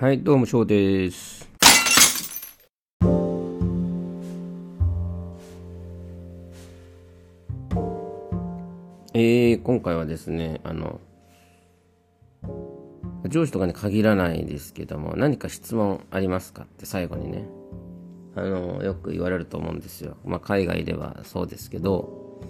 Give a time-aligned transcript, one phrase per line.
[0.00, 1.48] はい、どうも、翔です。
[9.14, 11.00] えー、今回はですね、あの、
[13.28, 17.48] 上司とかに限らないですけども、何か質問ありますかって最後にね、
[18.34, 20.16] あの、よく言われると思うんですよ。
[20.24, 22.40] まあ、海外ではそうですけど、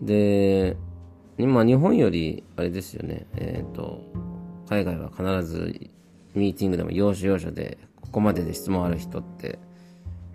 [0.00, 0.78] で、
[1.36, 4.00] 今、日本より、あれですよね、えっ、と、
[4.66, 5.90] 海外は必ず
[6.38, 9.58] ミーティングでも要所要所でここまでで質問ある人って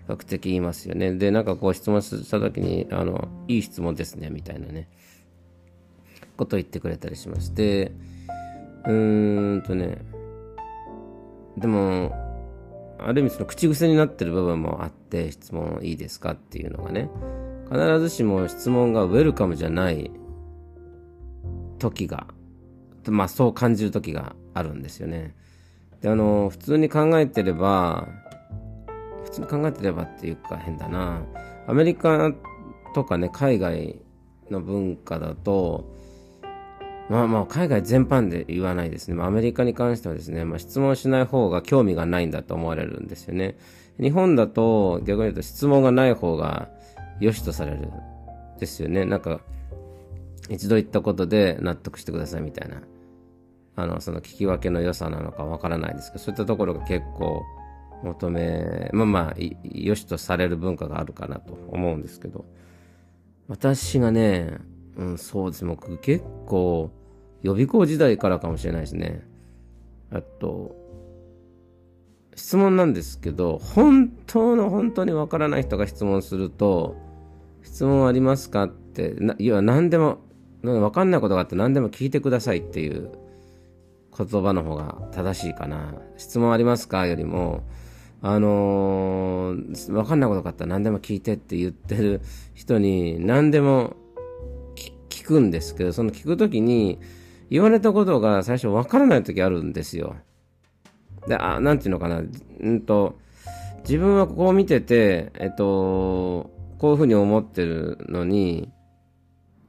[0.06, 1.14] 比較的いますよね。
[1.14, 4.88] で、なんかこう質問した時に、あの、いい質問ですね、みたいなね、
[6.36, 7.92] ことを言ってくれたりしまして、
[8.84, 9.98] うーんとね、
[11.56, 12.12] でも、
[12.98, 17.08] ある意味その口癖になってる部分もあって、質問いいですかっていうのがね、
[17.70, 20.10] 必ずしも質問がウェルカムじゃない
[21.78, 22.26] 時が、
[23.08, 25.34] まあそう感じる時があるんですよね。
[26.02, 28.08] で、あの、普通に考えてれば、
[29.24, 31.22] 普通に考えてればっていうか変だな。
[31.66, 32.32] アメリカ
[32.94, 34.00] とかね、海外
[34.50, 35.90] の文化だと、
[37.08, 39.14] まあまあ、海外全般で言わないですね。
[39.14, 43.56] まあ、アメリカに関してはですね、まあ、質問しない方が興味がないんだと思われるんですよね。
[44.00, 46.68] 日本だと、逆に言うと質問がない方が
[47.20, 47.88] 良しとされる。
[48.58, 49.04] ですよね。
[49.04, 49.40] なんか、
[50.48, 52.80] 一度言ったことで納得してくださいみたいな。
[53.74, 57.42] あの、その聞き分けの良さなのかわからないですけど、そういったところが結構
[58.02, 62.44] 求め、まあまあ、良しとされる文化があるかなと思うんですけど、
[63.48, 64.58] 私がね、
[64.96, 65.64] うん、そうです。
[65.64, 66.90] 僕結構、
[67.42, 69.26] 予備校時代からかもしれないですね。
[70.10, 70.76] あと、
[72.34, 76.96] 質問なんですけど、本当の本当にわからない人が質問すると、
[77.62, 80.18] 質問ありますかって、な要は何でも、
[80.62, 83.10] わかんないことがあって何でも聞いてくださいっていう
[84.16, 85.94] 言葉の方が正しいかな。
[86.16, 87.06] 質問ありますか？
[87.06, 87.62] よりも、
[88.20, 92.20] あのー、わかんないことがあったら何でも聞いてって言ってる
[92.54, 93.96] 人に何でも
[95.08, 96.98] 聞くんですけど、その聞くときに
[97.48, 100.16] 言われたことが最初わからないときあるんですよ。
[101.26, 102.22] で、あ、なんていうのかな。
[102.60, 103.18] うんと、
[103.84, 108.70] 自分はこう見てて、えっと、こういうふうに思ってるのに、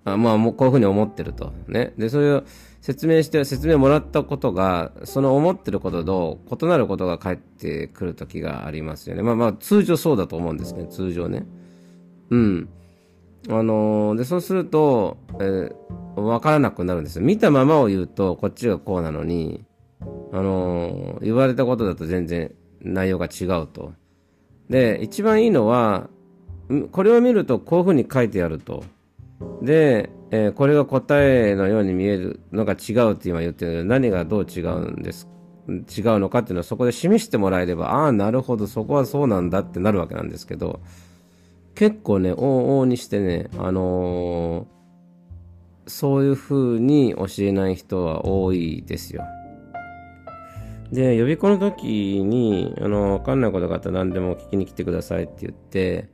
[0.06, 1.54] あまあ、もうこういうふうに思ってると。
[1.68, 1.94] ね。
[1.98, 2.44] で、それを
[2.84, 9.24] 説明して、説明もらったことが、その思ってることと異なることが返ってくる時がありますよね。
[9.24, 11.48] まあまあ、通常そうだと思うんですけど、通常ね。
[12.30, 12.70] うん。
[13.48, 17.22] あのー、で、そうすると、えー、わからなくなるんですよ。
[17.22, 19.64] 見たままを言うと、こっちがこうなのに、
[20.34, 23.94] あのー、言われたことだと全然内容が違うと。
[24.70, 26.10] で、一番いいのは、
[26.92, 28.84] これを見るとこういうふうに書いてあると。
[29.62, 35.30] で、えー、これが答えのように見えるのが違うって今言ってるけど、何がどう違うんです
[35.68, 40.80] 違うのかっていうのはそこで示してもらえれば、ああ、なるほど、そこはそうなんだってなるわけなんですけど、
[41.76, 49.24] 結構ね、往々にしてね、あのー、そういう風に教えない人は多いですよ。
[50.92, 56.10] で、予備校の時に、あの、わかんないことがあったら何でも聞きに来てくださいって言って、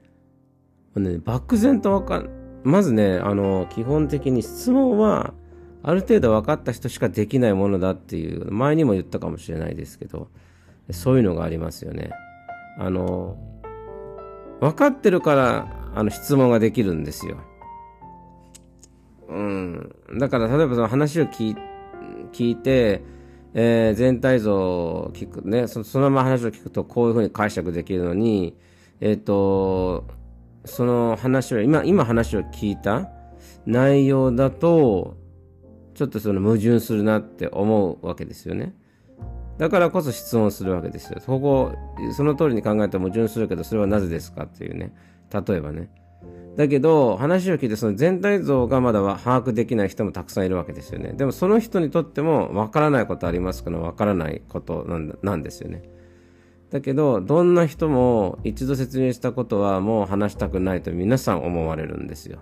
[0.96, 5.34] ね、漠然とわかん、まずね、あの、基本的に質問は、
[5.82, 10.30] ある程度分かった人しかできないものだっていう、前にも言ったかもしれないですけど、
[10.92, 12.12] そういうのがありますよね。
[12.78, 13.38] あの、
[14.60, 17.38] 分かってるから、あの、質問ができるんですよ。
[19.30, 19.96] うん。
[20.18, 21.56] だから、例えばその話を聞い
[22.32, 23.02] 聞いて、
[23.54, 28.56] えー、全体像を聞くねそ、そのまま話を聞くとこういうふうに解釈できるのに、
[29.02, 30.06] えっ、ー、と、
[30.66, 33.10] その話を、今、今話を聞いた
[33.66, 35.18] 内容だと、
[35.94, 38.74] ちょっとその矛盾するなって思うわけですよね。
[39.58, 41.20] だからこそ質問するわけですよ。
[41.20, 41.74] そこ、
[42.14, 44.94] その通りに考えたら矛盾するけど、それはなぜですかっていうね。
[45.34, 45.90] 例えばね。
[46.56, 51.14] だけど、話を聞いてその全体像がまだ把握できない人もたくさんいるわけですよね。
[51.14, 55.84] でもその人にとってもわからないことありますからわからないことなんなんですよね。
[56.72, 62.40] だけど、どんな人も一度説明したことはもう話したくないと皆さん思われるんですよ。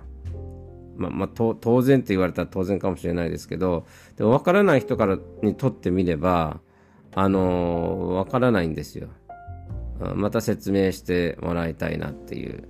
[0.97, 3.85] まあ、まあ、当然って言われたら当然かもしれないですけど、
[4.18, 6.59] でも分からない人からにとってみれば、
[7.13, 9.07] あのー、分からないんですよ。
[10.15, 12.68] また説明してもらいたいなっていう。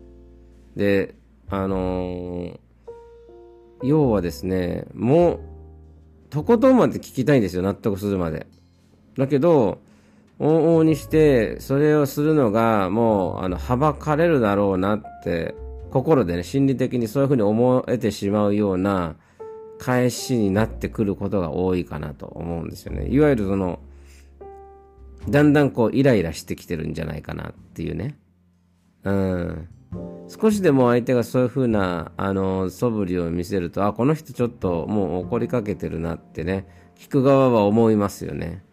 [0.75, 1.15] で、
[1.49, 2.59] あのー、
[3.83, 5.39] 要はですね、もう、
[6.29, 8.47] とことんまで聞きたいんですよ、納得するまで。
[9.17, 9.79] だけど、
[10.39, 15.55] 往々にして、それをするのが、もう、あの、はばかれるだろうなって、
[15.91, 19.15] 心でね、心理的にそういうふうに思えてしまうような
[19.79, 23.07] 返しになってくることが多いかなと思うんですよね。
[23.07, 23.79] いわゆるその、
[25.29, 28.17] だんだんこうイライラしてきてるんじゃないかなっていうね。
[29.03, 29.67] うん。
[30.27, 38.63] 少しでも相手がそういう風な、あの、素振りを見せると、あ、この人ちょっともう怒りかけてるなってね、聞く側は思いますよね。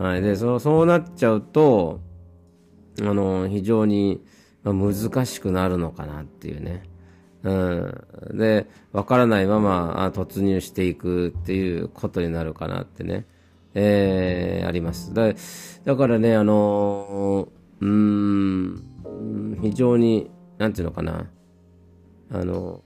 [0.00, 0.22] はい。
[0.22, 2.00] で、そう、そうなっちゃうと、
[3.02, 4.24] あの、非常に
[4.64, 6.84] 難しくなるのかなっていうね。
[7.42, 8.38] うん。
[8.38, 13.26] で、わからないまま突入していくっていうことになるかなってね。
[13.74, 15.12] えー、あります。
[15.12, 15.34] だ
[15.84, 17.48] だからね、あの、
[17.80, 21.28] うん、非常に、なんていうのかな。
[22.32, 22.82] あの、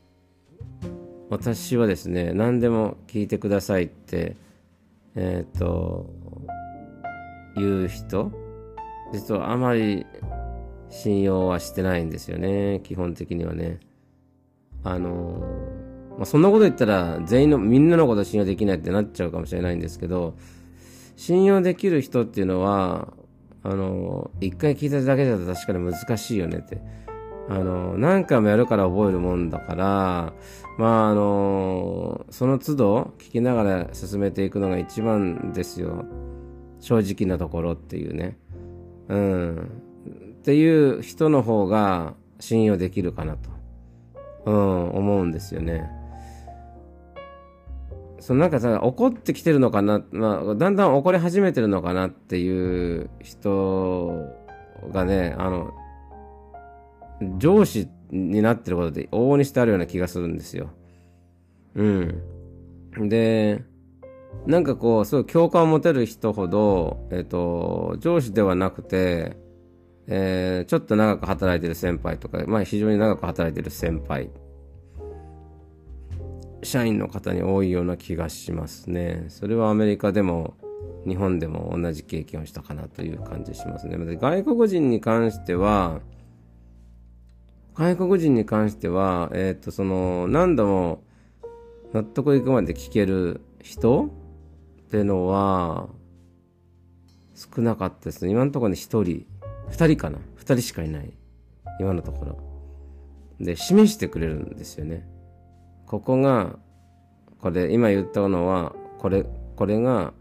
[1.30, 4.36] 私はですね、何でも聞いてくださいって、
[5.14, 6.23] えっ、ー、と、
[7.56, 8.32] 言う人、
[9.12, 10.06] 実はあまり
[10.88, 13.80] 信用はしてないんですよね、基本的にはね。
[14.82, 15.42] あの
[16.16, 20.36] まあ、そんなこと言ったら全員のみんなのこと信用できないってなっちゃうかもしれないんですけど
[21.16, 23.12] 信用できる人っていうのは
[23.62, 26.80] あの一回聞いただけだと確かに難しいよねって。
[27.46, 30.32] あの何回もやるから覚えるもんだから
[30.78, 36.06] まああのその都度聞きながら進めていくのが一番ですよ。
[36.84, 38.36] 正直なところっていうね
[39.08, 39.82] うん
[40.40, 43.54] っていう人の方が信用できるかなと
[44.46, 45.90] うん、思うんですよね。
[48.20, 54.26] そのなんかさ、怒ってきてるのかな、まあ、だんだん怒り始めてるのかなっていう人
[54.92, 55.72] がね、あの、
[57.38, 60.70] 上司になってることで往々にしてあるような気がするんですよ。
[61.74, 63.08] うん。
[63.08, 63.62] で、
[64.46, 69.36] なんかこう、すごい共感を持てる人ほど、えっ、と、上司ではなくて、
[70.06, 74.30] えー、ちょっと長く働いてる先輩とか、まあ非常に長く働いてる先輩、
[76.62, 79.26] 社員の方に多いような気がしますね。
[79.28, 80.54] それはアメリカでも
[81.06, 83.96] 日本でも同じ経験をしたかなという感じしますね。
[84.16, 86.00] 外国人に関しては、
[87.74, 91.02] 外国人に関しては、えっ、ー、と、その、何度も
[91.92, 94.10] 納得いくまで聞ける人
[94.94, 95.88] ってのは、
[97.34, 98.30] 少なかったですね。
[98.30, 99.26] 今のところね、一人。
[99.70, 100.18] 2人かな。
[100.38, 101.12] 2人しかいない。
[101.80, 102.38] 今のところ。
[103.40, 105.04] で示してくれるんですよね。
[105.86, 106.56] ここが
[107.40, 109.26] これ今言ったのはこれ
[109.56, 110.12] これが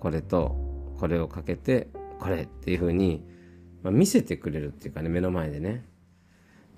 [0.00, 0.56] これと
[0.98, 3.22] これをかけてこれっていうふうに、
[3.82, 5.84] ま、見せてくれるっていうかね目の前でね。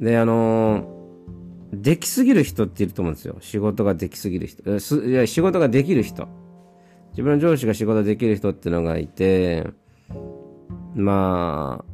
[0.00, 3.36] であのー、できすぎる人っていると思うんですよ。
[3.40, 4.68] 仕事ができすぎる人。
[4.68, 6.28] いや仕事ができる人。
[7.14, 9.66] 自分の上司が仕事できる人ってのがいて
[10.94, 11.84] ま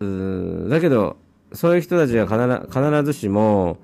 [0.00, 1.16] あ、うだけど、
[1.52, 3.78] そういう人たちが必必ずしも、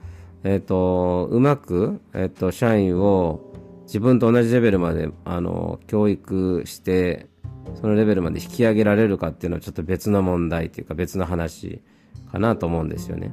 [0.45, 3.53] えっ、ー、と、うまく、えっ、ー、と、社員を
[3.85, 7.27] 自分と同じレベルまで、あの、教育して、
[7.81, 11.81] そのレベルまで引き上げられるかっていうのはちょっと別の問題っていうか別の話
[12.33, 13.33] かなと思うんですよね。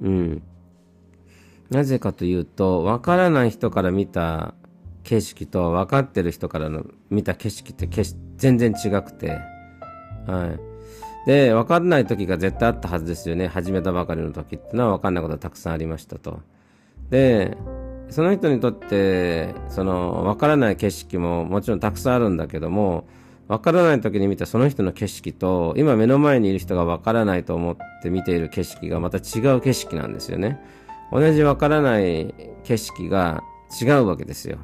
[0.00, 0.42] うん。
[1.68, 4.54] なぜかというと、わからない人から見た
[5.10, 7.88] 景色と分かってる人からの見た景色って
[8.36, 9.40] 全然違くて、
[10.28, 10.56] は
[11.26, 11.26] い。
[11.26, 13.48] で、分かんない時が絶対あったはずですよね。
[13.48, 16.38] 始めたばかりの時ってのは分かんないことたくさんありましたと。
[17.10, 17.56] で、
[18.08, 23.08] その人にとって、その、分からない景色ももちろんたくさんあるんだけども、
[23.48, 30.60] 分からない時に見たその人の景色と、今目の前にいる人が分からないと思って見ている景色がまた違う景色なんですよね。
[31.10, 33.42] 同じ分からない景色が
[33.82, 34.58] 違うわけですよ。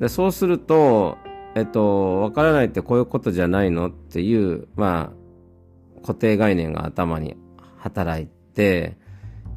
[0.00, 1.18] でそうすると、
[1.54, 7.36] えっと、わからないってこういうことじゃないのっていう、まあ、固定概念が頭に
[7.76, 8.96] 働いて、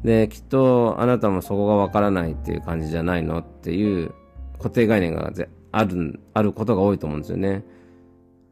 [0.04, 4.12] で、きっとあなたもそこがわからないっていう感じじゃないのっていう
[4.58, 5.32] 固定概念が
[5.72, 7.64] ある、あることが多いと思うんですよね。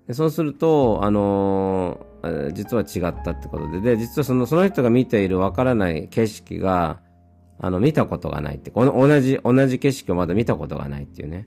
[0.09, 7.01] でそうすると、あのー、実は違ったってことで、で、実はその、その人が見ているわからない景色が、
[7.59, 11.47] あの、見たことがないって、この同じ、同じ景色をまだ見たことがないっていうね。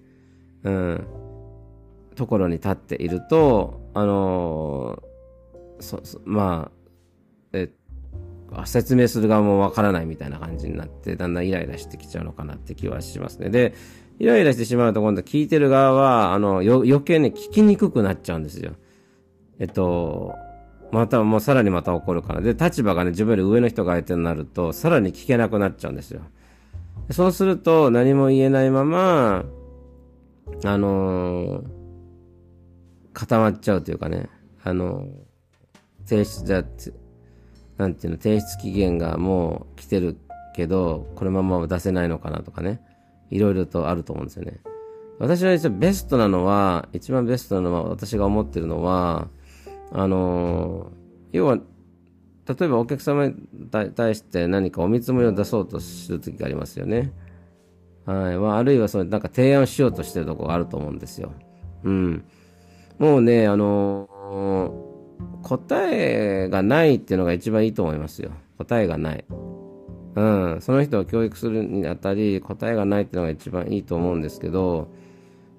[0.66, 1.08] うん。
[2.16, 6.72] ところに立っていると、あのー、そ、まあ、
[7.54, 7.70] え、
[8.66, 13.50] 説明する側もわからないみたいな感じになって、だんだんイライラしてきちゃうのかなって気はしますね。
[13.50, 13.74] で、
[14.18, 18.72] イライラしてしまうと今度聞いてる側は、あの、余計ね、聞きにくくなっちゃうんですよ。
[19.60, 20.34] えっと、
[20.92, 22.42] また、もうさらにまた怒るから。
[22.42, 26.22] で、立場がね、自分より上の人が相手になると、さらに聞けなくなっちゃうんですよ。
[27.12, 29.44] そうすると、何も言えないまま、
[30.64, 31.86] あのー
[33.16, 34.30] 固まっちゃうというかね、
[34.64, 35.08] あの、
[36.06, 36.92] 提出だって、
[37.78, 40.18] なんていうの、提出期限がもう来てる
[40.54, 42.82] けど、このまま出せないのかなとかね、
[43.32, 44.60] いろいろとあると思うんですよね。
[45.18, 49.30] 私は一応ベストなのは、一番ベストなのは、私が思ってるのは、
[49.92, 53.34] あのー、要は、例えばお客様に
[53.96, 57.12] 対して何かお見積もりを出そうとするときがありますよね。
[58.06, 58.38] はい。
[58.38, 61.32] まあ、あるいはその、なんか提案しようとしてるとこがあると思うんですよ。
[61.84, 62.24] うん。
[63.00, 64.10] もうね、あの、
[65.42, 68.32] 答えがないっていうのが一番いいと思いますよ。
[68.58, 69.26] 答えがない。
[70.16, 70.62] うん。
[70.62, 74.88] その人を教育するにあたり、答えがないっていうのが一番いいと思うんですけど、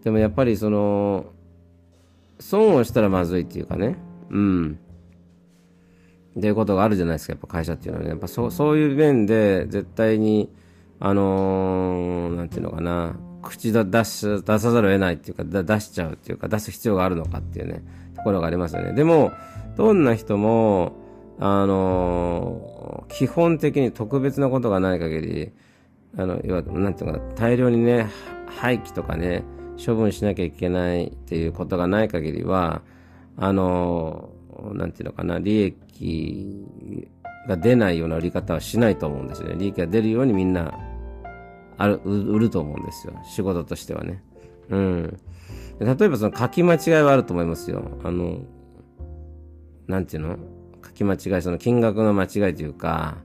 [0.03, 1.27] でもやっぱりその、
[2.39, 3.97] 損をしたらまずいっていうかね。
[4.31, 4.79] うん。
[6.39, 8.11] っていうことがあるじゃないですか、やっぱ会社っていうのはね。
[8.11, 10.51] やっぱそ、そういう面で絶対に、
[10.99, 17.83] あのー、なんていうのかな、口出し、出さざるを得ないっていうか、出しちゃうっていうか、出す必要があるのかっていうね、
[18.17, 18.93] ところがありますよね。
[18.93, 19.33] でも、
[19.77, 20.93] どんな人も、
[21.39, 25.53] あのー、基本的に特別なことがない限り、
[26.17, 28.09] あの、要は、なんていうのかな、大量にね、
[28.47, 29.45] 廃棄とかね、
[29.85, 32.83] 処分しなきゃいけないっていうことがない限りは、
[33.37, 36.67] あのー、なんていうのかな、利益
[37.49, 39.57] が出ないような売り方はしないと思うんですよね。
[39.59, 40.79] 利益が出るようにみんな
[41.79, 43.15] ある、売ると思うんですよ。
[43.25, 44.23] 仕事としてはね。
[44.71, 45.21] うん。
[45.79, 47.99] 例えばその書き間違いはあると思いますよ。
[48.03, 48.41] あの、
[49.87, 50.37] なんていうの？
[50.85, 53.19] 書き間違い、その金額の間違いというか、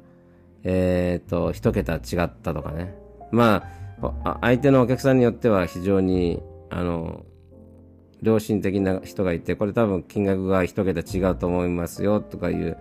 [0.64, 2.94] えっ、ー、と、一桁違ったとかね。
[3.32, 3.64] ま
[4.02, 7.26] あ、相手のお客さんによっては非常に、あの、
[8.22, 12.78] 良心的な人がいて、これ多分金額が一桁違うと思いますよとかいう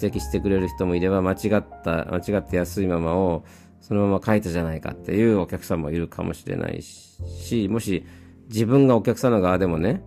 [0.00, 3.44] 指摘してくれる人もいれば、間違った、間違って安いままを
[3.80, 8.04] そのまま書いたじゃないかっていうお客さんもいるかもしれないし、もし
[8.48, 10.02] 自分がお客さんの側でもね、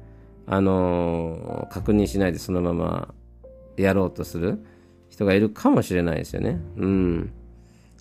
[0.47, 3.13] あのー、確認しないでそのまま
[3.77, 4.65] やろうとする
[5.09, 6.59] 人がいるかもしれないですよね。
[6.77, 7.33] うん。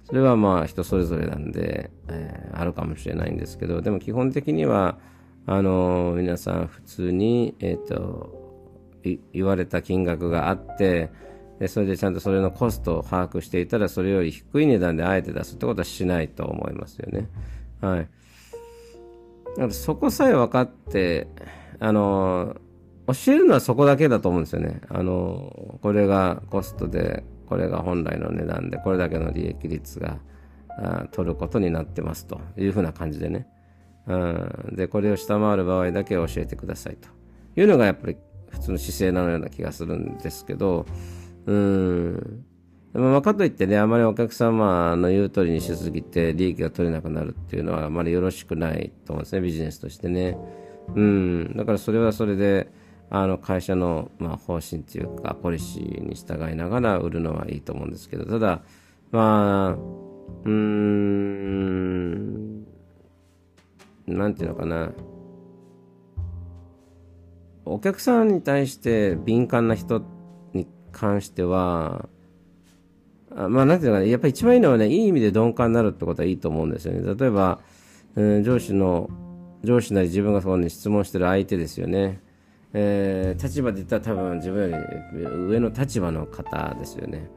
[0.04, 4.98] それはまあ人それぞれなんで、えー、あるかもしれないんですけど、でも基本的には、
[5.46, 8.46] あのー、皆さん普通に、えっ、と、
[9.32, 11.10] 言われた金額があって、
[11.68, 17.28] それでちゃんとそれのコストを把握していたらそれより低い値段であえて出すってことはしないと思いますよね。
[17.80, 18.08] はい。
[19.70, 21.28] そこさえ分かって、
[21.80, 22.56] あの、
[23.06, 24.80] 教えるのはそこだけだと思うんですよね。
[24.88, 30.18] あの、これがコストで、これが本来の値段で、これだけの利益率が
[31.12, 33.46] 取ることになってますというふうな感じでね。
[34.06, 37.08] うん、で、これを下回る場合だけ教えてくださいと
[37.58, 38.16] いうのがやっぱり
[38.50, 40.86] 普通の姿勢なのような気がするんですけど、
[41.46, 42.44] うん。
[42.92, 50.38] まあ、かといってね、あまりお客様の言う通りにしすぎて利益が取れなくなるっていうのはあまりよろしくないと思うんですね、ビジネスとしてね。
[50.94, 51.56] うん。
[51.56, 52.70] だからそれはそれで、
[53.08, 58.62] あの会社の、まあ、方針というか、ポリシーに従いながら売るのはいいと思うんですけど、ただ、
[59.12, 62.64] まあ、うーん、
[64.06, 64.92] なんていうのかな。
[67.64, 70.15] お客さんに対して敏感な人って
[70.96, 72.08] 関しては、
[73.36, 77.14] あまあ、なんていうのかね、やっぱり一番いいのはね、いい意味で鈍感になるってことはいいと思うんですよね。
[77.14, 77.60] 例えば、
[78.14, 79.10] うん、上司の、
[79.62, 82.20] 上司なり自分がそこに質問してる相手ですよね。
[82.72, 84.78] えー、立場で言ったら多分自分よ
[85.12, 87.28] り上の立場の方ですよね。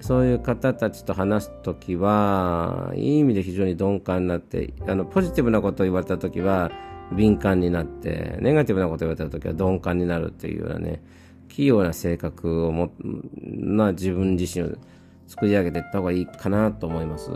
[0.00, 6.70] そういう方たちと話すときは、いい意味で非常に鈍感になって、あの、ポジティブなことを言われたときは
[7.12, 11.02] 敏感になって、ネガティブなことを言われたときは鈍感になるっていうようなね、
[11.60, 12.92] 器用な性格をも、
[13.42, 14.76] な自分自身を
[15.26, 17.30] 作り上げていった方がいいかなと思います。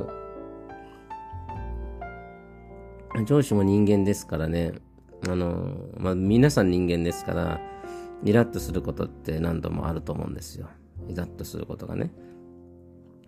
[3.26, 4.72] 上司も人間ですからね、
[5.28, 7.60] あの、まあ、皆さん人間ですから、
[8.24, 10.68] イラッとすることって何度もあると思うんですよ。
[11.08, 12.10] イラッとすることがね。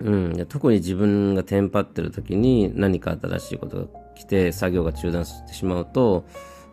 [0.01, 6.27] うん、特に自分がテンパってる時に何か新しいことが来て作業が中断してしまうと、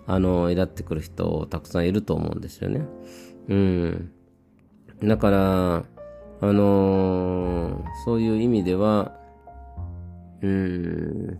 [0.05, 2.85] あの、イラってくる人たくさんいると思うんですよね。
[3.47, 4.11] うん。
[5.03, 5.83] だから、あ
[6.41, 9.11] のー、そういう意味では、
[10.41, 11.39] うーん、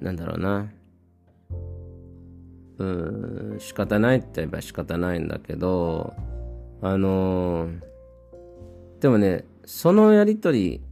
[0.00, 0.70] なんだろうな。
[2.78, 6.12] うん、仕方ないって言えば仕方ないんだけど、
[6.82, 7.80] あのー、
[9.00, 10.82] でもね、そのやりとり、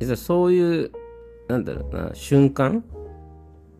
[0.00, 0.92] 実はそういう、
[1.48, 2.84] なんだろうな、瞬間？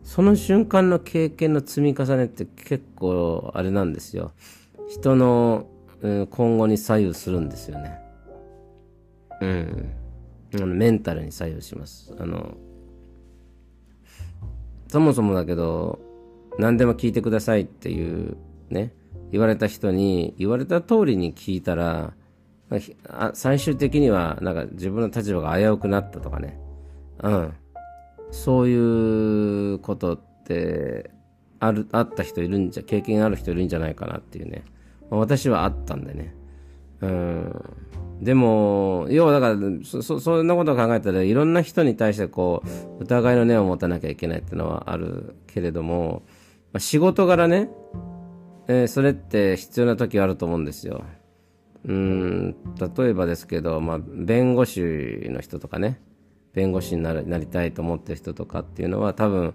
[0.03, 4.33] その瞬間の経験の積み重ねって結構あれなんですよ。
[4.93, 5.65] 人の、
[6.01, 7.99] うん、今後に左右するんですよね。
[9.41, 9.91] うん。
[10.53, 12.13] あのメンタルに左右します。
[12.19, 12.55] あの、
[14.87, 15.99] そもそもだけど、
[16.59, 18.37] 何でも聞いてくださいっていう
[18.69, 18.93] ね、
[19.31, 22.13] 言われた人に、言われた通りに聞いたら、
[23.33, 26.59] 最終的には、なんか自分の立場が危うくなったとかね。
[27.23, 27.53] うん。
[28.29, 31.09] そういうことって
[31.59, 34.63] ある、あった人いるんじゃ、経験ある人いるんじゃないかなっていうね。
[35.09, 36.35] まあ、私はあったんでね。
[37.01, 37.63] うん。
[38.21, 42.63] でも、要はだからそ、そ、んなことを考えたらいろんな人に対してこ
[42.99, 46.23] う、疑いの念を持たなきゃいけないっていうのはあるけれども、
[46.71, 47.69] まあ、仕事柄ね、
[48.67, 51.03] えー、それって必要な時あると思うんですよ。
[51.85, 52.55] うん、
[52.97, 54.79] 例えばですけど、まあ、弁護士
[55.29, 55.99] の人とかね、
[56.53, 59.53] 弁護士にななりたいと思ってる人とかっていうのは多分、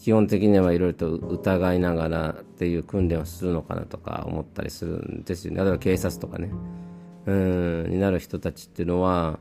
[0.00, 5.62] 基本的にはいろいろと疑いながらっていう訓練をするのかなとか思ったりするんですよね。
[5.62, 6.50] 例えば警察とかね、
[7.26, 9.38] うん、になる人たちっていうのは、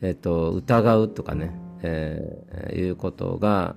[0.00, 1.52] えっ、と、疑うとかね、
[1.82, 3.76] えー、いうことが、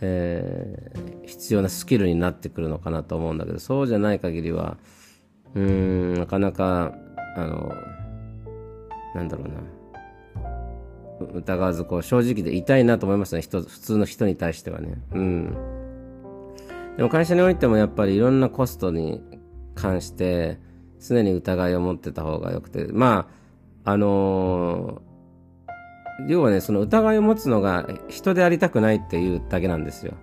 [0.00, 4.78] えー、必要なスキルになってくるのかなと思うんだけど、そうじゃない限りは、
[5.54, 6.92] うん、なかなか、
[7.36, 7.72] あの、
[9.14, 9.54] なんだろうな。
[11.34, 13.42] 疑わず、こう、正直で痛いなと思いますね。
[13.42, 14.94] 人、普通の人に対してはね。
[15.12, 15.56] うん。
[16.96, 19.22] でも会社においてもやっぱりいろんなコストに
[19.74, 20.58] 関して、
[21.00, 23.28] 常に疑いを持ってた方がよくて、ま
[23.84, 30.14] あ、あのー、要はね、その疑いを持つのが人でありたくないっていうだけなんですよ。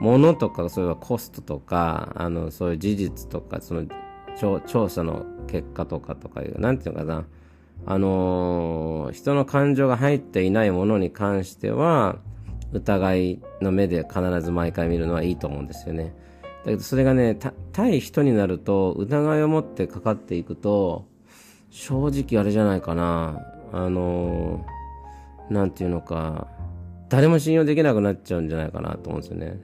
[0.00, 3.84] 物とか、そういうコストとか、あの、そういう事実とか、その、
[4.66, 7.24] 調査の結果とかとかいう、なんていうのかな。
[7.84, 12.18] あのー、人の感情が入っていないものに関しては、
[12.72, 16.14] 疑いの目で必ず毎回見るのはいいと思うんですよね。
[16.64, 17.38] だけどそれがね、
[17.72, 21.06] 対人になると、疑いを持ってかかっていくと、
[21.70, 23.40] 正直あれじゃないかな。
[23.72, 26.48] あのー、なんていうのか、
[27.08, 29.60] 誰も信用できなくなっちゃうんじゃないかなと思うんですよね。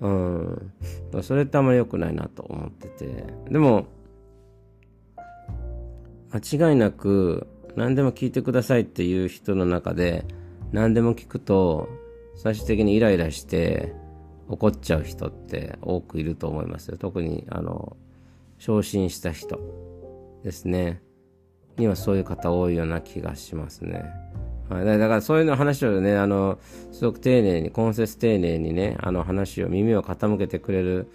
[0.00, 0.72] うん。
[1.22, 3.24] それってあんまり良くないなと思ってて。
[3.50, 3.86] でも、
[6.32, 10.24] 間違いなく何でも聞いてくださいっていう人の中で
[10.72, 11.88] 何でも聞くと
[12.36, 13.94] 最終的にイライラして
[14.48, 16.96] 怒っちゃう人って多くいると思いますよ。
[16.96, 17.96] 特に、あの、
[18.58, 19.60] 昇進した人
[20.42, 21.02] ですね。
[21.76, 24.04] にはそういう方多いような気がしますね。
[24.68, 26.58] はい、だからそういうの話をね、あの、
[26.92, 31.10] すごく丁寧に、根節丁寧にね、あの話を、耳を傾けてくれる、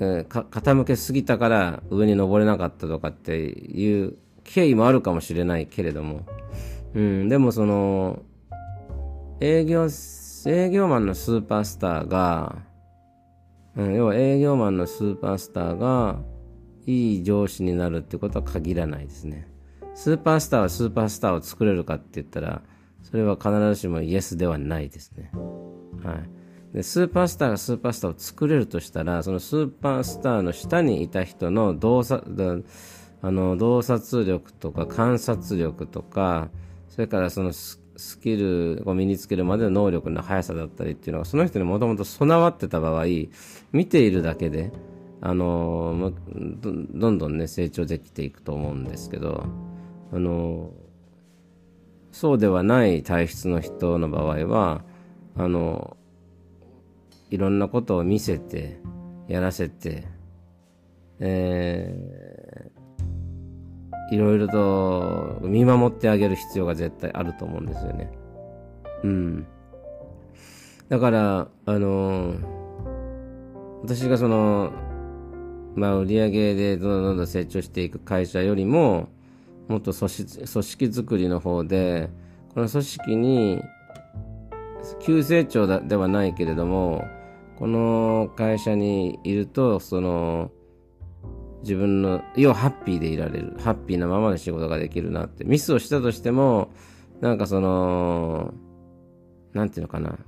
[0.00, 6.26] えー、傾けすぎたから上に登れなかったとかっていう経緯もあるかもしれないけれども、
[6.94, 8.22] うん、でもその、
[9.40, 9.88] 営業
[10.46, 12.56] 営業マンのスーパースターが、
[13.76, 16.20] うん、要は営業マンのスーパースターが
[16.86, 19.48] いい上司になるってことは限らないですね。
[19.94, 22.62] スーパースターはスーパースターを作れるかって言ったら、
[23.02, 25.30] それは必ずしもイエスではないですね。
[26.02, 26.76] はい。
[26.76, 32.64] で、スーパースターがスーパースターを作れるとしたら、そのスーパースターの下にいた人の洞察、
[33.24, 36.50] あの、洞察力とか観察力とか、
[36.90, 37.80] それからそのス
[38.20, 43.04] キルを身につけるまでの能力の速さだったりっていうのがその人にもともと備わってた場合
[43.72, 44.72] 見ているだけで
[45.20, 46.12] あの
[46.60, 49.46] どんどんね成長できていくと思うんですけど
[50.12, 50.70] あの
[52.12, 54.84] そうではない体質の人の場合は
[55.36, 55.96] あの
[57.30, 58.80] いろんなことを見せて
[59.26, 60.04] やらせて、
[61.18, 62.43] えー
[64.10, 68.10] いろいろと見守ってあげる必要が絶対あると思うんですよね。
[69.02, 69.46] うん。
[70.88, 72.34] だから、あの、
[73.82, 74.72] 私がその、
[75.74, 79.08] まあ、売り上げでどんどんどんどん成長していく会社よりも、
[79.68, 82.10] もっと組織組織づくりの方で、
[82.54, 83.62] この組織に、
[85.00, 87.04] 急成長ではないけれども、
[87.58, 90.50] この会社にいると、その、
[91.64, 93.56] 自分の、要はハッピーでいられる。
[93.58, 95.44] ハッピーなままで仕事ができるなって。
[95.44, 96.70] ミスをしたとしても、
[97.20, 98.52] なんかその、
[99.54, 100.18] なんていうのかな。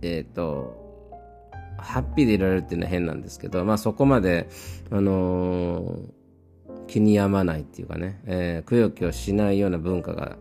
[0.00, 0.86] えっ、ー、と、
[1.78, 4.48] ハッピーでいられるっていうのは変なんですけど、まあそこまで、
[4.90, 10.38] あのー、気に病まないっていうかね、えー、くよくよしないような文化が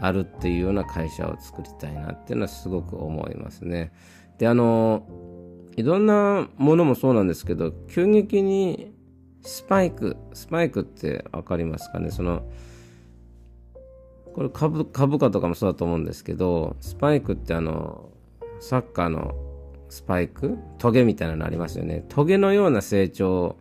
[0.00, 3.92] あるっていうような会社を作りたいなっていうのはすごく思いますね。
[4.38, 8.91] で、あのー、いろんなものもそうなんですけど、急激に
[9.42, 12.10] スパイク、スパイクってわかりますかね？
[12.10, 12.44] その、
[14.34, 18.08] これ株、株価とかもそうだと思うんですけど、スパイクってあの、
[18.60, 19.34] サッカーの
[19.88, 20.56] スパイク？
[20.78, 22.04] トゲみたいなのありますよね。
[22.08, 23.56] トゲのような成長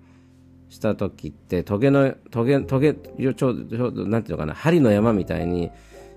[0.70, 5.72] した時って、トゲの、トゲ、トゲ、ちょうど、ちょうど、なんていうのかな、針の山みたいに、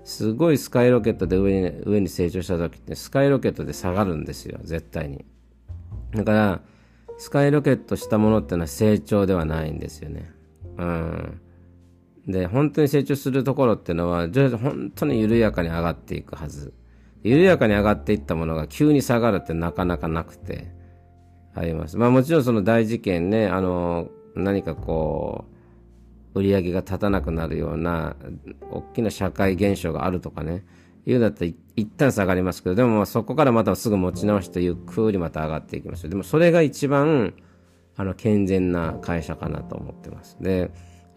[0.05, 5.25] すごいスカイロケットで上に、上に成長した時って、スカイロケットで下がるんですよ、絶対に。
[6.13, 6.61] だから、
[7.17, 10.31] スカイロケットしたものってのは成長ではないんですよね。
[10.77, 11.41] うん。
[12.27, 16.73] で、本当に成長するところっていうのは、本当に緩やかに上がっていくはず。
[17.23, 20.73] 緩やかに上がっていったものが急に下がるってなかなかなくて、
[21.53, 21.97] 入ります。
[21.97, 25.45] まあもちろんその大事件ね、あの、何かこ
[26.33, 28.15] う、売り上げが立たなくなるような、
[28.69, 30.65] 大きな社会現象があるとかね、
[31.05, 37.33] いうだったら一一旦下がりますけど、でもそこからまたすぐ持ち直してゆっくりまた上がっていきますでもそれが一番、
[37.97, 40.37] あの、健全な会社かなと思ってます。
[40.41, 40.71] で、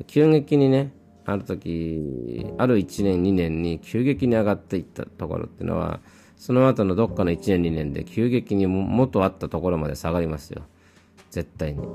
[0.07, 0.93] 急激にね、
[1.25, 6.01] ある時、ある1年2年に急激に上がっていったところっていうのは、
[6.37, 10.63] その後のどっかの1年2年で急激に元あったところまで下がりますよ。
[11.31, 11.87] 絶対に。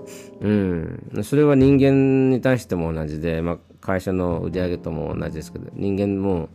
[0.41, 1.23] うん。
[1.23, 6.49] それは人間に対しても同じで、まあ、会社の売り上げとも同じですけど、人間も、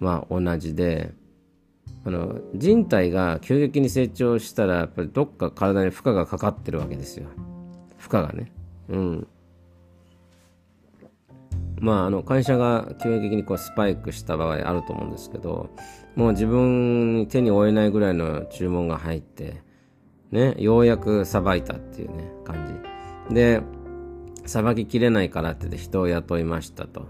[0.00, 1.12] まあ、同じで、
[2.04, 7.26] あの、人体が急激に成長したら、やっぱりどっか体に負荷がかかってるわけですよ。
[7.98, 8.52] 負荷がね。
[8.88, 9.26] うん。
[11.80, 15.70] まあ、あの、会社が急激にこうスパイクした場合あると思うんですけど、
[16.16, 19.62] もう自分に手に負えないぐらいの注文が入って、
[20.30, 22.82] ね、ようやくさばいたっていうね、感
[23.28, 23.34] じ。
[23.34, 23.62] で、
[24.44, 27.06] さばききれないからって言って人を雇いましたと。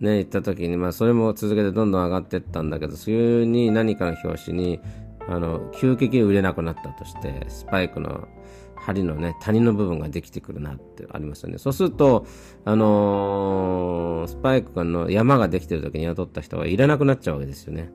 [0.00, 4.80] ね、言った時に、まあそれも続けてどんどん上がっていったんだけど、急に何かの拍子に、
[5.28, 8.28] あの、急激に売れなくなったとして、スパイクの
[8.76, 11.58] 針のね、谷の部分ができてくるなってありますよね。
[11.58, 12.26] そうすると、
[12.64, 17.90] あのー、スパイクの山ができてる時に雇った人がいらなくなっちゃうわけですよね。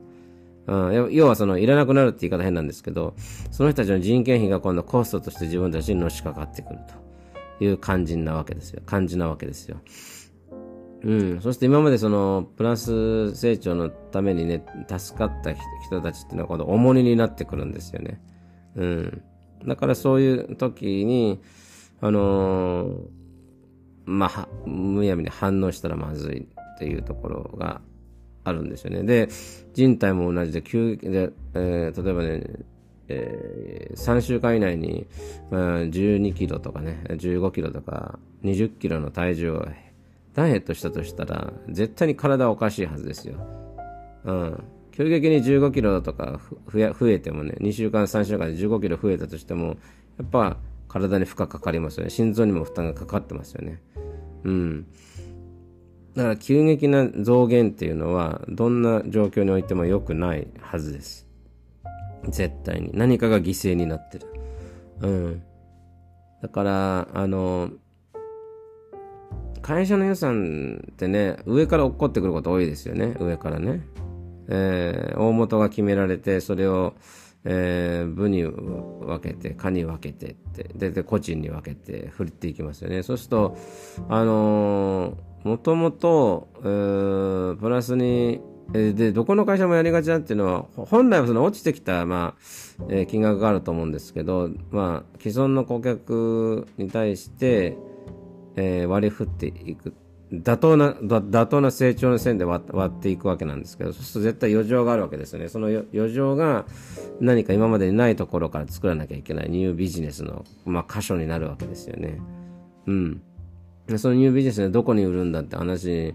[0.66, 3.14] うん、要はその、いらなくなるって言い方変なんですけど、
[3.50, 6.78] その人たちの人件費が今度コストとして自分たちにのしかかってくる
[7.58, 8.82] という感じなわけですよ。
[8.84, 9.76] 感じなわけですよ。
[11.02, 11.40] うん。
[11.40, 15.52] そして今までその、プラス成長のためにね、助かった
[15.86, 18.20] 人たちっていうのは今度重荷になってくるんですよね。
[18.76, 19.22] うん。
[19.66, 21.40] だからそういう時に、
[22.00, 22.96] あのー、
[24.06, 27.80] まあ、むやみに反応したらまずいっていうところが
[28.44, 29.02] あるんですよね。
[29.02, 29.28] で、
[29.74, 32.42] 人体も同じで、急で、えー、例えばね、
[33.08, 35.06] えー、3週間以内に、
[35.50, 39.66] まあ、12キロとかね、15キロとか20キロの体重を
[40.34, 43.34] ダイエットしたとしたら、絶対に体はおかしいはずですよ。
[44.24, 44.64] うん。
[44.92, 46.40] 急激に15キロとか
[46.72, 49.76] 増えてもね、2週間、3週間で15キロ増えたとしても、
[50.18, 52.10] やっぱ体に負荷かかりますよね。
[52.10, 53.80] 心臓にも負担がかかってますよね。
[54.44, 54.86] うん。
[56.14, 61.28] だから急激な増減っていうのは、どんな状況においても良くないはずです。
[62.28, 62.90] 絶対に。
[62.92, 64.26] 何かが犠牲になってる。
[65.00, 65.42] うん。
[66.42, 67.70] だから、あの、
[69.62, 73.16] 会社の予算ってね、上から落っこってくること多いですよね。
[73.18, 73.80] 上からね。
[74.48, 76.94] えー、大元が決められて、それを、
[77.44, 83.02] えー、部に分けて、課に分けてって、で、で、個人に分けて振っていきますよね。
[83.02, 83.56] そうすると、
[84.08, 88.40] あのー、もともと、えー、プラスに、
[88.72, 97.76] えで、どこの会社もやりがちだっていうのは、本来はその落ちてきた、まあ、えー、金額があると思うんですけど、まあ、既存の顧客に対して、
[98.56, 99.94] えー、割り振っていく
[100.32, 105.48] 妥当な、妥当な成長の線で割っていくわけなんですけど、そうすると絶対余剰があるわけですよね。
[105.48, 106.66] その余剰が
[107.20, 112.20] 何か今までにないところから作らなきゃいけないニュービジネスの、まあ、箇所になるわけですよね。
[112.86, 113.22] うん。
[113.96, 116.14] そのニュービジネスでどこに売るんだって話に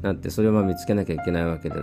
[0.00, 1.76] なって、それをまあ見つけなきゃいけないわけで、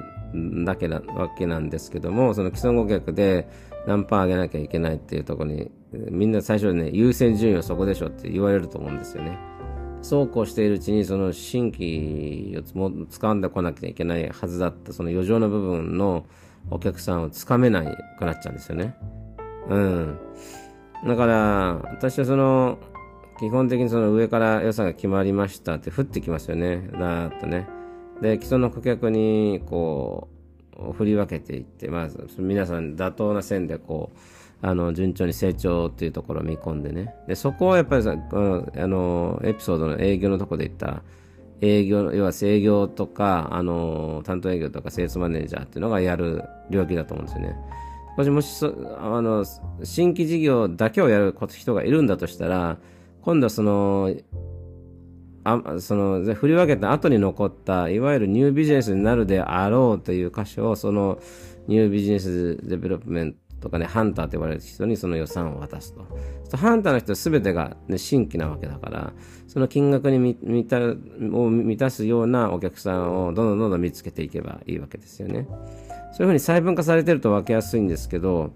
[0.64, 3.50] だけなわけなんですけども、その既存顧客で
[3.88, 9.38] 何パー上げなきゃいけないっていうところに、みんな最初にね、優先順位はそこでしょって言われると思うんですよね。
[10.04, 16.26] そうこうしているうちにその新規をつも掴んでこなきゃいけないはずだったその余剰の部分の
[16.70, 18.96] お客さんをつかめないくなっちゃうんですよね。
[19.70, 20.20] うん。
[21.06, 21.34] だから、
[21.92, 22.78] 私はその、
[23.40, 26.88] 基本的にその上から予算が決まりましたって降ってきますよね。
[26.94, 27.68] だーっとね。
[28.22, 30.30] で、既存の顧客にこ
[30.78, 34.18] う、振り分けていって、まず皆さん妥当な線でこう、
[34.66, 37.14] あの、順調に成長っていうところを見込んでね。
[37.28, 38.16] で、そこをやっぱりさ、あ
[38.88, 41.04] の、エピソードの営業のとこで言った、
[41.60, 47.56] 営業、要は営業とか、あの、担当営業とかセールスマネージャーっていうのがやる領域だと思うんですよね。
[48.18, 48.66] もし、もし
[49.00, 49.44] あの、
[49.84, 52.78] 新規事業だけをやる人がいるんだとしたら、
[53.22, 54.16] 今度はその、
[55.44, 61.20] あその、振り分けた後に残った、いわゆる new business になるであろうという箇所を、その、
[61.68, 66.06] new business development とかね、 hunter と言われる人にその予算を渡すと。
[66.52, 69.14] とハンターの人は全てが、ね、新規なわけだから、
[69.48, 75.48] その金額に満たを満たすようなお客さんをどんどんどんどん見つけていけばいいわけですよね。
[76.12, 78.52] そういうふうに細分化されてると分けやすいんですけど、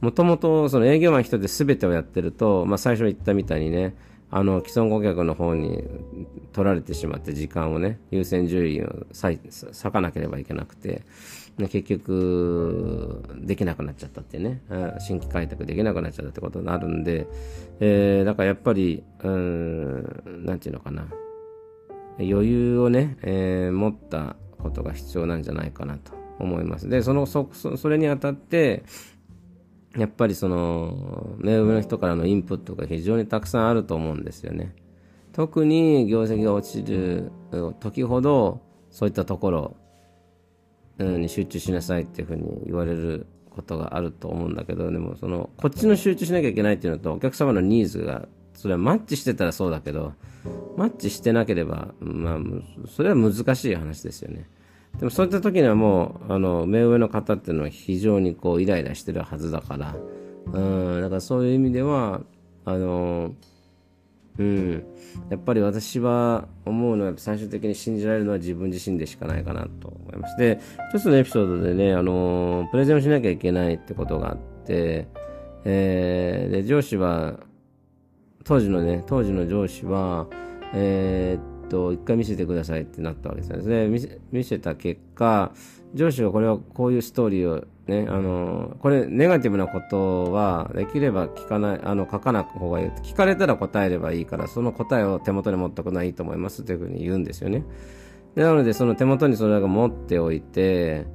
[0.00, 3.94] もともとその営業マン一人で全てをやってると、まあ最初言ったみたいにね、
[4.30, 5.82] あの既存顧客の方に
[6.52, 9.40] 取られてしまって時間をね優先順位を割
[9.90, 11.02] かなければいけなくて、
[11.58, 14.62] 結局できなくなっちゃったってね
[15.00, 17.26] 新規開拓できなくなっちゃったってことになるんで、
[17.80, 21.06] えー、だからやっぱりうんなんていうのかな
[22.18, 26.88] 余裕をね、えー、持ったことが必要なんじゃないかなと思います。
[26.88, 28.82] で、その、そ、それにあたって、
[29.96, 34.74] やっぱりその、目上の人からのインプットが非常にたくさんあると思うんですよね。
[35.32, 37.30] 特に業績が落ちる
[37.80, 39.76] 時ほど、そういったところ
[40.98, 50.12] に集中しなさいっていうふうに言われることがあると思うんだけど、でもその、こっちの集中しなきゃいけないっていうのと、お客様のニーズが、それはマッチしてたらそうだけど、
[50.76, 52.38] マッチしてなければ、まあ、
[52.88, 54.48] それは難しい話ですよね。
[54.98, 59.94] でもそういった時にはもう、あの、目上の方っていうのは非常にこう、イライラしてるはずだから、
[60.52, 60.58] う
[60.98, 62.20] ん、だからそういう意味では、
[62.64, 63.32] あの、
[64.38, 64.84] うん、
[65.30, 70.60] やっぱり私は思うのは最終的に信じられるのは自分自身でしかないかなと思いまして、
[70.92, 75.08] 一つのエピソードでね、あの、プレゼンをしなきゃいけないってことがあって、
[75.64, 77.40] えー、で、上司は、
[78.44, 80.26] 当時のね、当時の上司は、
[80.72, 83.88] えー、と、一回見せてくださいってなったわけですね。
[83.88, 85.52] 見せ見せた結果、
[85.94, 92.86] 上司がこれはこういうストーリーをね、あの、これ、ネガティブなことは、できれば聞かない、あの、書かない方がいい。
[93.02, 97.64] 聞かれたら答えればいいから、その答えを手元に持っておくのはいいと思いますというふうに言うんですよね。
[98.34, 101.06] なので、その手元にそれが持っておいて、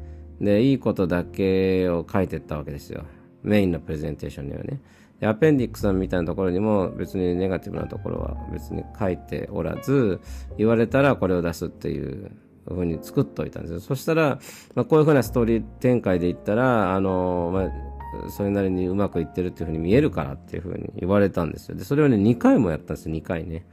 [0.42, 3.04] で、いいことだけを書いていったわけですよ。
[3.44, 4.82] メインのプレゼンテーションにはね。
[5.26, 10.20] アペンディックスみたいなところにも別にネガティブなところは別に書いておらず、
[10.58, 12.32] 言われたらこれを出すっていう
[12.68, 13.80] ふうに作っといたんですよ。
[13.80, 14.40] そしたら、
[14.76, 21.76] まあ、こういうふうなストーリー展開で言ったら、あの、まあ、それなりにうまくいってるっていうふうに見えるからっていうふうに言われたんですよ。
[21.76, 23.66] で、それをね、2回もやったんですよ、2回ね。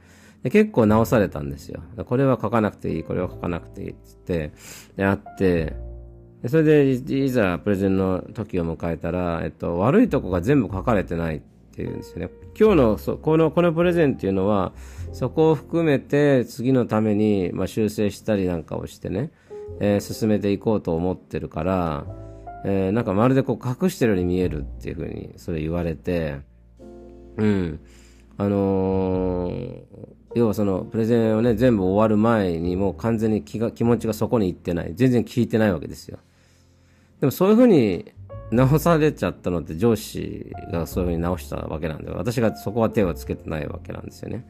[0.43, 1.81] で結構直されたんですよ。
[2.05, 5.75] これは書かなくていい、これは書かなくていいって言って、やって、
[6.47, 11.39] それで、いざプレゼンの時を迎えたら、えっと、悪いとこが全部書かれてないっ
[11.75, 12.29] ていうんですよね。
[12.59, 14.73] 今日の、そこの、このプレゼンっていうのは、
[15.13, 19.31] そこを含めて次のために、まあ、修正したりなんかをしてね、
[19.79, 22.05] えー、進めていこうと思ってるから、
[22.65, 26.39] えー、なんかまるでこう隠してるように見えるっていうふうにそれ言われて、
[27.37, 27.79] うん。
[28.37, 29.83] あのー、
[30.35, 34.93] 要はそのプレゼンをね、全部終わる前にもう完全に気が気持ちがそこに行ってない。
[34.95, 36.19] 全然聞いてないわけですよ。
[37.21, 38.11] でもそういうふうに
[38.51, 44.45] 直されちゃったのって上司がそういうふうに直したわけなんで、私がそこは手をつけてないわけなんですよね。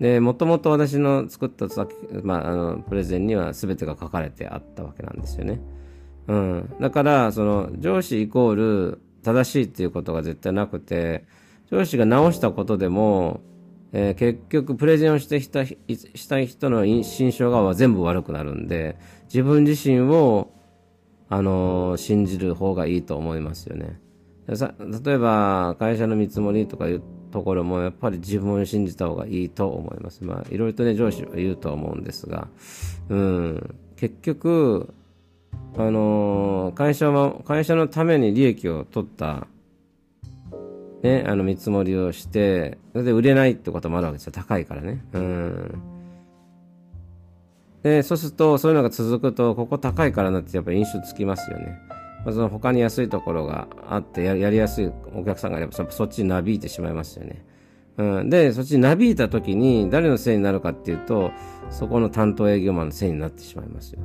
[0.00, 1.86] で、もともと私の作ったさ
[2.22, 5.60] まあ、あの、プレゼンには全てが書かれてあったわけなんですよね。
[6.26, 6.74] うん。
[6.80, 11.24] だから、その、上司イコール正しいっていうことが絶対なくて、
[11.70, 13.40] 上司が直したことでも、
[13.92, 20.50] えー、結局プレゼンをしてしたしたい人の心象が全部悪くなるんで、自分自身を
[21.28, 24.00] あの信じる方がいいと思いますよね。
[24.48, 30.24] 例えば、会社の見積もりとかいうところも、やっぱり自分を信じた方がいいと思います。
[30.24, 32.48] まあ、いろいろとね、上司は言うと思うんですが、
[33.10, 34.94] うん、結局、
[35.76, 39.46] あの会社も、会社のために利益を取った、
[41.02, 44.32] ね、あの見積もりをして、それで売れないってこともあるわけですよ。
[44.32, 45.04] 高いからね。
[45.12, 45.97] うん。
[47.82, 51.78] で、そうすると、そういうのが続くと、ここ高いからなってやっぱり印象つきますよね。
[52.24, 57.44] まあ、その他に安いところがあってや、やりやすいお客さんがあれば、そっちになびいてしまいますよね。
[57.96, 61.30] うん、で、そっちになびいた時に、誰のせいになるかっていうと、
[61.70, 64.00] そこの担当営業マンのせいになってしまいますよ。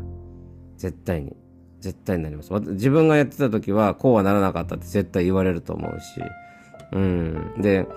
[0.78, 1.36] 絶対に。
[1.80, 2.52] 絶対になります。
[2.54, 6.22] 自分がやってた時は、こうはならなかったって絶対言われると思うし。
[6.94, 7.54] うん。
[7.60, 7.88] で、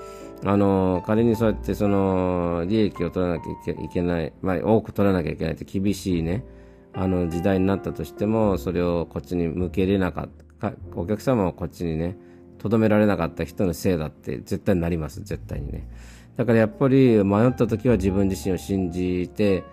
[0.45, 6.45] あの、仮にそうやってその、利益を取らなきゃいけない、まあ、多く取らなきゃいけないって厳しいね、
[6.93, 10.29] あの時代になったとしても、それをこっちに向けれなかっ
[10.61, 12.17] た、お客様をこっちにね、
[12.59, 15.89] とどめられなかった人のせいだって絶対になります、絶対にね。
[16.37, 19.65] だからやっぱり迷った時は自分自身を信じて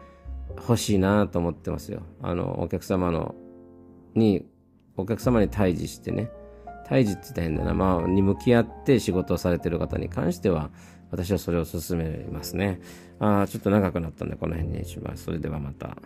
[0.57, 2.01] ほしいなと思ってますよ。
[2.21, 3.35] あの、お客様の、
[4.15, 4.45] に、
[4.95, 6.29] お客様に対峙してね、
[6.93, 10.69] 対峙って言ったら変だな、まあ、に向き合って仕事をされてる方に関しては、
[11.09, 12.81] 私はそれを勧めますね。
[13.19, 15.23] あちょっと長くなったんで、この辺にします。
[15.23, 15.97] それではまた。